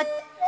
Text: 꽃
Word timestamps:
꽃 0.00 0.39